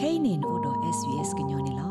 [0.00, 1.88] kainin odo svs gnyone lo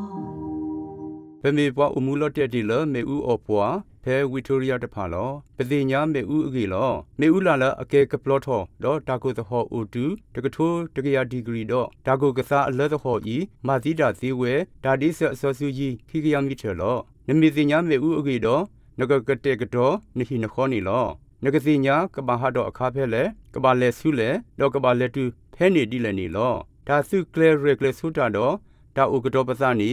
[1.41, 13.37] ပမေပွားအမှုလော့တက်တီလမေဥအော်ပွားဖဲဝီတိုရီယာတဖာလောပတိညာမေဥအကေလောမေဥလာလအကေကပလော့ထောဒေါ်တာကိုသဟောအိုတူတကထိုးတကရာဒီဂရီတော့ဒါကိုကစားအလဲသဟောဤ
[13.67, 14.53] မာသီတာဇီဝဲ
[14.83, 16.97] ဒါဒီဆအစောဆူကြီးခိကယမီချေလော
[17.27, 18.63] နမီတိညာမေဥအကေတော့
[18.99, 21.05] နဂကတဲ့ကတော့နိဟိနခောနီလော
[21.43, 23.23] နဂစီညာကဘာဟာတော့အခါဖဲလေ
[23.53, 24.29] ကဘာလဲဆုလေ
[24.59, 25.23] တော့ကဘာလဲတူ
[25.55, 26.53] ဖဲနေဒီလည်းနေလော
[26.89, 28.53] ဒါစုကလေရကလေဆုတာတော့
[28.95, 29.91] ဒါဥကတော့ပစနီ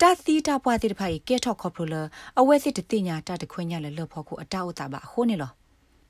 [0.00, 1.94] တာသီတာပွားတဲ့ဖာကဲထော့ခေါပလ
[2.38, 5.52] အဝဲစစ်တတိညာတာတခွညာလေလွတ်ဖို့ခိုးအတောက်တာပါဟိုးနေလော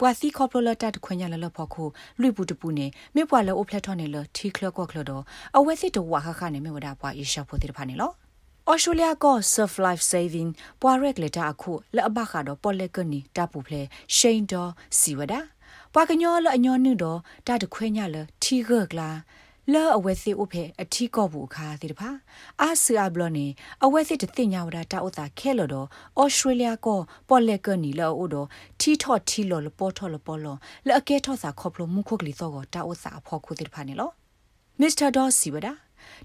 [0.00, 1.84] ပွာစီခေါပလိုလတ်တခွညာလလဖို့ခု
[2.20, 5.22] လွိပူတပူနေမေပွာလောအိုဖလက်ထော်နေလထီကလကောကလတော့
[5.56, 8.12] အဝဲစစ်တဝါခခနေမေဝဒါပွာအေရှာဖို့တိဖာနေလော
[8.68, 10.50] အော်စတြေးလျက surf life saving
[10.80, 13.82] ပွာရက်လက်တာအခုလအဘခါတော့ပေါ်လက်ကနီတပူဖလေ
[14.16, 15.40] ရှိန်တော်စီဝဒါ
[15.94, 19.10] ပွာကညောလအညောနုတော့တတခွညာလထီကကလာ
[19.72, 22.10] လောအဝဲစစ်ဥဖေအထီကော့ဘူးခါတိတဖာ
[22.60, 23.46] အာဆူအဘလနေ
[23.84, 25.86] အဝဲစစ်တသိညာဝဒတာဥတာခဲလော်တော့
[26.20, 28.46] ဩစတြေးလျကောပေါ်လက်ကနီလောဥတော့
[28.80, 30.56] ထီထော့ထီလော်လပေါ်ထော်လပေါ်လော
[30.86, 34.10] လက်အကဲထော့စာခေါပလိုမှုခုတ်ကလီသောကိုတာဥစာအဖို့ခုတိတဖာနေလော
[34.80, 35.72] မစ္စတာဒေါ်စီဝဒါ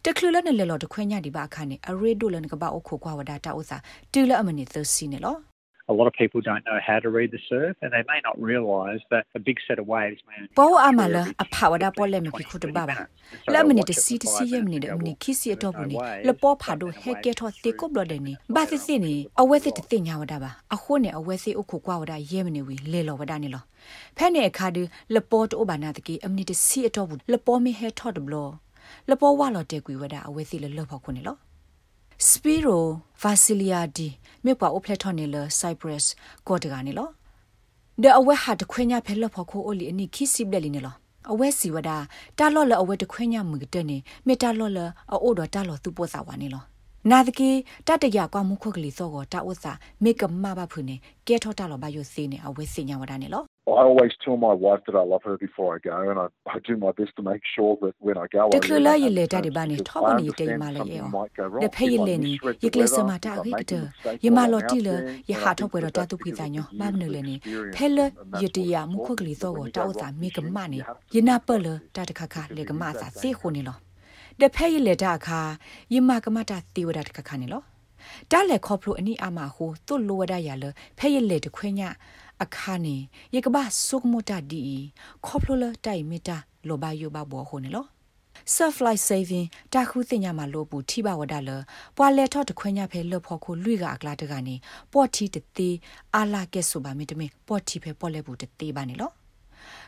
[0.03, 3.77] တကလူလနဲ့လေလော်တခွညာဒီပါခါနေအရေဒိုလန်ကပါအခုကွာဝဒတာဥစာ
[4.11, 5.35] တူလအမနေသစီနေလော
[5.91, 8.35] a lot of people don't know how to read the surf and they may not
[8.51, 12.65] realize that a big set of waves may po amala aphawada pole me ki khut
[12.77, 12.95] ba ba
[13.53, 15.95] la mini de si si yem ni de mini kisi ato bu ni
[16.27, 18.99] le po pha do he ke tho te ko blo de ni ba si si
[19.05, 22.17] ni awe si de tinya wada ba a ho ne awe si ukhu kwa wada
[22.31, 23.61] ye mini wi le lo wada ni lo
[24.17, 24.83] ဖဲ့နေအခါဒီ
[25.15, 28.35] လပေါ်တိုဘာနာတကေအမနီတစီအတော့ဘူးလပေါ်မီဟဲထော့ဒဘလ
[29.09, 31.35] လပေါ်ဝါလော်တဲကွေဝဒအဝဲစီလလော့ဖို့ခုနေလော
[32.27, 32.79] Spiro
[33.23, 34.09] Vasiliadi
[34.45, 36.05] မြေပွားအိုဖလက်ထော်နေလ Cyprus
[36.47, 37.09] ကောတကနေလော
[38.03, 40.95] ဒအဝဲဟာတခွညာဖဲလဖို့ခိုအိုလီအနိခိစိဘလလီနေလော
[41.31, 41.89] အဝဲစီဝဒ
[42.39, 43.97] တာလော့လအဝဲတခွညာမူတဲ့နေ
[44.27, 44.79] မေတာလော့လ
[45.11, 46.63] အိုတော်တာလော့သူပို့စာဝါနေလော
[47.09, 47.49] နာတကေ
[47.87, 49.71] တတရကွာမှုခုတ်ကလေးစောကိုတာဥစာ
[50.03, 50.95] မေကမဘဖုန်နေ
[51.27, 53.43] ကဲထောတာလောဘယုစေနေအဝဲစညာဝဒနေလော
[53.73, 56.59] I always tell my wife that I love her before I go, and I, I
[56.59, 59.41] do my best to make sure that when I go, I really ye le ta
[59.41, 61.27] de ba ni tho ba ni te ma le ye o
[61.61, 63.79] le phe ye le ni ye kle sa ma ta ri de
[64.21, 64.95] ye ma lo ti le
[65.29, 67.35] ye ha tho pwe ro ta tu phi ta nyo ma ne le ni
[67.75, 68.05] phe le
[68.41, 70.79] ye ti ya mu kho kli so go ta o sa me ka ma ni
[71.13, 73.61] ye na pe le ta de kha kha le ka ma sa se kho ni
[73.67, 73.73] lo
[74.39, 75.57] de phe ye le ta kha
[75.93, 77.61] ye ma ka ma ta ti wa da de kha kha ni lo
[78.31, 80.63] တားလေခေါပလိုအနိအမဟိုတုလိုဝဒရလ
[80.97, 81.81] ဖဲရလေတခွည
[82.43, 82.95] အခါနေ
[83.35, 84.63] ယေကဘာဆုကမတာဒီ
[85.25, 87.85] ခေါပလိုလတိုင်မီတာလောဘယဘဘောဟိုနေလော
[88.55, 91.49] surf life saving တာခုတင်ညာမှာလို့ပူထိပါဝဒလ
[91.97, 94.55] ပွာလဲထော့တခွညဖဲလွတ်ဖို့ခုလွိကအကလာတကနေ
[94.93, 95.75] ပော့တီတသေး
[96.15, 99.11] အာလာကဲဆိုပါမီတမင်ပော့တီဖဲပော့လဲဘူးတသေးပါနေလော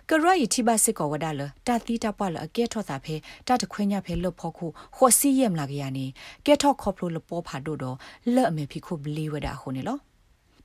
[0.10, 3.16] ကရယတိဘစစ်ကောဝဒါလတာတိတပွားလအကဲထော့တာဖဲ
[3.48, 6.06] တတခွညဖဲလွတ်ဖို့ခုခောစီယမ်လာကရနေ
[6.46, 7.98] ကဲထော့ခေါပလိုလပေါ်ဖာဒိုတော့
[8.34, 10.00] လဲ့အမေဖီခုဘလီဝဒါဟိုနေလော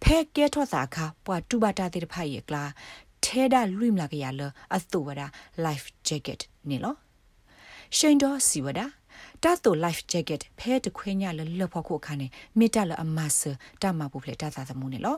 [0.03, 2.65] ဖဲကဲထော့စာခါပွာတူဘာတာတဲ့ဖိုင်ရကလာ
[3.25, 4.43] ထဲဒါလွိမလာကရလ
[4.75, 5.27] အသုဝဒါ
[5.65, 6.95] life jacket နေလော
[7.97, 8.87] ရှိန်တော်စီဝဒါ
[9.43, 12.27] တတ်တို life jacket ဖဲတခွေးညလလဖို့ခုခါနေ
[12.59, 13.41] မိတလအမဆ
[13.83, 15.16] တမပူဖလေတသသမူနေလော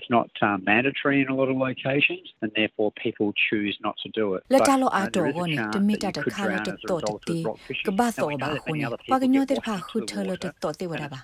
[0.00, 4.08] It's not um, mandatory in a lot of locations, and therefore people choose not to
[4.08, 4.42] do it.
[4.48, 7.36] La talo ato woni de mita de khala de to de ti
[7.84, 10.86] ka ba so ba woni pa ga nyo de pha khu thalo de to te
[10.86, 11.20] wada ba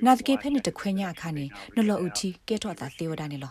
[0.00, 1.44] na de ke phe ni de khwenya kha ni
[1.76, 3.50] no lo uti ke to ta te wada ni lo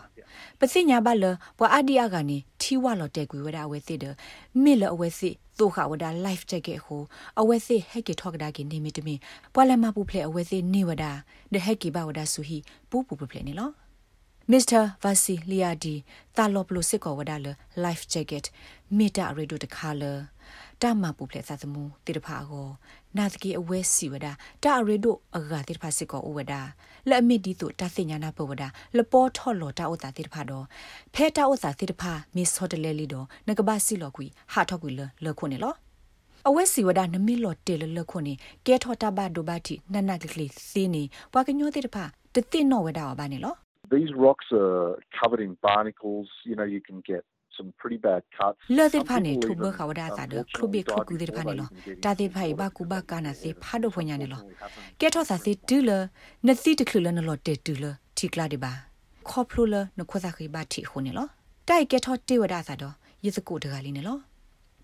[0.60, 1.24] ပစိညာဘလ
[1.58, 4.14] ဘွာအဒီယာကနေထီဝါလော်တဲ့ကွေဝဒအဝဲစစ်တယ်
[4.62, 7.02] မိလအဝဲစစ်သို့ခဝဒ life jacket ဟို
[7.40, 9.14] အဝဲစစ်ဟက်ကထောက်ကဒါကိနေမီတမီ
[9.54, 11.04] ပွာလမပူဖလေအဝဲစစ်နေဝဒ
[11.54, 12.58] ဒဟက်ကီဘဝဒဆူဟီ
[12.90, 13.70] ပူပူပဖလေနေလော
[14.52, 14.82] Mr.
[15.02, 15.94] Vasiliadi
[16.36, 17.46] တာလောပလိုစစ်ကောဝဒါလ
[17.84, 18.44] life jacket
[18.96, 20.02] မီတာရေဒိုတခါလ
[20.82, 22.68] တာမပူဖလက်စာသမူတိတဖာကို
[23.16, 24.26] နာတကီအဝဲစီဝဒ
[24.64, 26.54] တာအရီတို့အဂါတိတဖာစစ်ကောဥဝဒ
[27.08, 28.62] လက်အမစ်ဒီတို့တာစညာနာပဝဒ
[28.96, 30.64] လပေါ်ထော်လော်တာဥတာတိတဖာတော့
[31.14, 35.74] ဖဲတာဥတာတိတဖာမစ်ဟော်တလဲလီတော့ငကဘာစီလော်ကွီဟာထောက်ကွီလလခုနေလော
[36.48, 38.34] အဝဲစီဝဒနမီလော်တေလလခုနေ
[38.66, 41.02] ကဲထော်တာဘဒိုဘတီနနကကလေးစီနေ
[41.32, 42.04] ပွားကညိုတိတဖာ
[42.34, 43.54] တတိနောဝဒအဘာနေလော
[43.90, 46.28] These rocks are covered in barnacles.
[46.44, 47.24] You know, you can get
[47.56, 48.58] some pretty bad cuts.
[48.76, 51.68] လော်တိဖာနေထုဘခဝဒသာဒခလုဘီခလုကူတိဖာနေလော
[52.04, 54.40] တာတိဖိုင်ဘကူဘကာနာစေဖာဒိုဖွညာနေလော
[55.00, 55.90] ကဲထောစာစီတူလ
[56.46, 57.84] နစီတခလနလောတေတူလ
[58.18, 58.72] တီကလာဒီပါ
[59.28, 61.26] ခေါပလိုလနခွစာခိဘတီခုနေလော
[61.68, 62.84] တိုက်ကဲထောတေဝဒသာဒ
[63.24, 64.18] ယေစကုတကလေးနေလော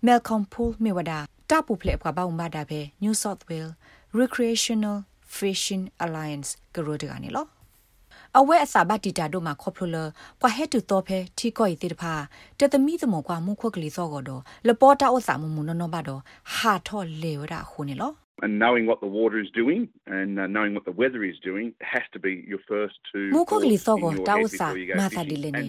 [0.05, 1.11] Malcolm Pool မေဝဒ
[1.49, 3.73] တာပူဖလက်ဘဘောင်ဘာဒါပဲ New South Wales
[4.19, 4.97] Recreational
[5.37, 7.45] Fishing Alliance ကရိုဒကနေလော
[8.39, 9.97] အဝဲအစာဘတီတာတို့မှာခေါပလိုလ
[10.39, 12.13] ပွာဟဲတူတော့ဖဲထီကောဤတိတဖာ
[12.59, 16.21] တသမီသမကွာမှုခွက်ကလေးစောကတော့လပေါ်တာဥစာမမုံနော်ဘာတော့
[16.55, 18.11] ဟာထော်လေဝရခုန်လော
[18.45, 21.67] and knowing what the water is doing and uh, knowing what the weather is doing
[21.93, 24.67] has to be your first two မုခကလီစောကိုတာဥစာ
[24.99, 25.65] မာသာဒီလေနေ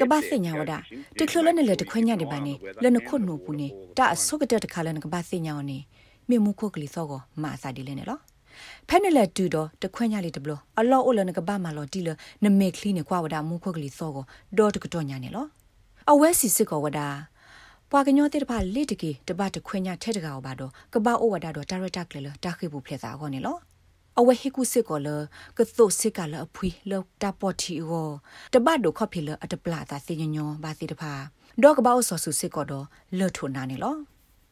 [0.00, 0.72] ကဘာစညာဝဒ
[1.20, 2.54] တခလနဲ့လေတခွညာဒီပါနေ
[2.84, 3.68] လနခုနုပူနေ
[3.98, 4.98] တာအဆုကတတခလန
[8.56, 12.08] ကဘာစညာဝနေမေမုခကလီစောကိုမာသာဒီလေနေလောဖဲနလက်တူတော့တခွညာလေးတဘလအလောအိုလနကဘာမလောတီလ
[12.44, 14.24] နမေခလီနေကွာဝဒမုခကလီစောကို
[14.58, 15.46] ဒေါ်တကတော့ညာနေလော
[16.10, 17.08] အဝဲစီစစ်ကောဝဒါ
[17.90, 23.56] ပွာကညောတဲ့တပါလေတကေတပတ်တခွညာထဲတကောပါတော့ကဘာအိုဝဒါတော့ဒါရက်တာကလေလတာခိဘူးဖလက်စာကောနေလော
[24.18, 25.08] အဝဲဟိကုစစ်ကောလ
[25.56, 28.08] ကသုစစ်ကလအဖွေလောတာပေါ်တီကို
[28.54, 31.12] တပတ်ဒိုခေါဖိလအတပလာတာစညညောဘာစီတဖာ
[31.62, 32.86] ဒေါကဘာအိုဆောဆူစစ်ကောတော့
[33.18, 33.96] လောထုနာနေလော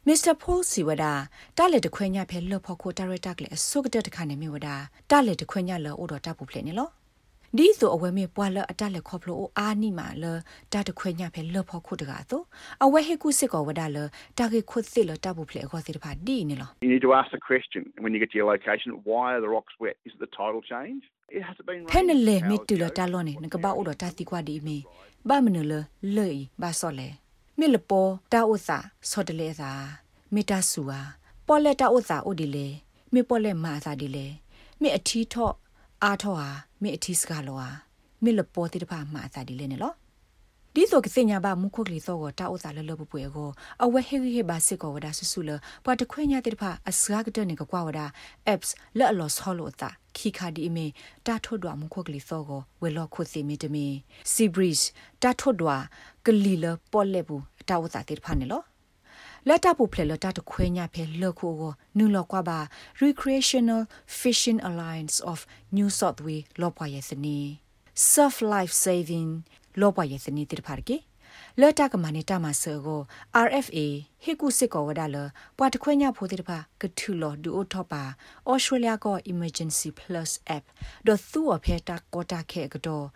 [0.08, 1.04] မစ္စတာပိုးစီဝဒ
[1.58, 4.68] တာလက်တခွညာဖဲလော့ဖို့ကိုဒါရက်တာကလေအစုကတတခါနေမြဝဒ
[5.10, 6.88] တာလက်တခွညာလောအိုတော့တပ်ဖို့ဖလက်နေလော
[7.56, 10.24] ဒီဆိုအဝဲမေပွာလအတက်လက်ခေါပလိုအာနီမာလ
[10.72, 12.42] တာတခွညာဖဲလော့ဖို့ခုတကားဆို
[12.84, 13.98] အဝဲဟေကုစစ်ကောဝဒလ
[14.38, 19.52] တာကေခုစစ်လတဘူးဖလက်ခေါ်စီတဖာဒီနေလော You need to ask the question when you get to your location why are the
[19.56, 19.96] rocks wet?
[20.06, 21.02] Is it the tidal change?
[21.36, 22.96] It has been ဖဲန raining လေ for မီ hours တူလ ago.
[22.98, 24.78] တာလောနေငကဘာအိုတော့တာတီကွာဒီမီ
[25.28, 25.72] ဘာမနလ
[26.16, 26.30] လေ
[26.62, 27.08] ဘာစောလေ
[27.58, 28.78] မေလပေါ်တာဥစာ
[29.10, 29.70] စောတလေစာ
[30.34, 31.00] မေတာဆူအာ
[31.46, 32.68] ပေါ်လက်တာဥစာအိုဒီလေ
[33.12, 34.26] မေပေါ်လက်မာစာဒီလေ
[34.80, 35.54] မေအထီထော့
[36.02, 36.50] အားထော့ဟာ
[36.82, 37.68] မေအထီစကားလောဟာ
[38.22, 39.92] မေလပေါ်တိတဖာမာစာဒီလေနေလော
[40.76, 43.50] ဒီဆိုကစညာဘာမုခုကလီစောကိုတာဥစာလလပပွေကို
[43.84, 45.50] အဝဲဟေဟေဘာစစ်ကိုဝဒါဆူဆူလ
[45.84, 48.06] ပွားတခွညာတိတဖာအစကားကတဲ့နေကကွာဝဒါ
[48.52, 50.86] apps လက်အလောဆောလို့တာခီခါဒီအမီ
[51.26, 53.86] တာထွတ်တော်မုခုကလီစောကိုဝဲလောခုစီမီတမီ
[54.32, 54.84] sea breeze
[55.22, 55.84] တာထွတ်တော်
[56.26, 58.62] ကလီလပေါ်လက်ဘူးတာဥစာတိတဖာနေလော
[59.48, 62.58] လက်တပူဖလေလတတခွေညာဖဲလခုကိုနူလောကွာပါ
[63.04, 63.82] Recreational
[64.20, 65.38] Fishing Alliance of
[65.76, 67.38] New South Wales လောပွားရဲ့စနီ
[68.12, 69.30] Surf Life Saving
[69.80, 70.96] လောပွားရဲ့စနီတိတဖာကေ
[71.60, 73.00] လက်တကမနေတာမဆောကို
[73.46, 73.78] RFA
[74.22, 75.16] ဟေကုစစ်ကောဝဒါလ
[75.56, 78.02] ပွားတခွေညာဖိုတိတဖာကထူလောဒူအိုထောပါ
[78.50, 80.64] Australia ကို Emergency Plus app
[81.06, 83.06] ဒသူအဖေတာကောတာခဲကတော့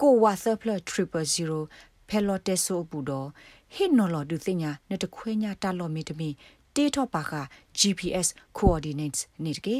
[0.00, 3.28] ကိုဝါဆပ်ဖလ000ဖဲလော်တက်ဆိုဘူးတော့
[3.74, 6.28] ဟိနော်လော်ဒူသိညာနဲ့တခွေညာတာလော်မီတမီ
[6.74, 7.32] တေထောပါက
[7.78, 8.28] GPS
[8.58, 9.78] coordinates နေတကေ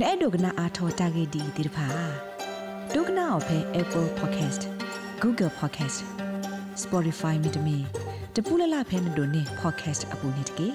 [0.00, 1.86] နဲ့ဒုကနာအာထောတာဂေဒီတိတဖာ
[2.94, 4.62] ဒုကနာအဖေ Apple Podcast
[5.22, 5.98] Google Podcast
[6.82, 7.76] Spotify မြေတမီ
[8.34, 10.68] တပူလလဖဲမတို့နေ podcast အပူနေတကေ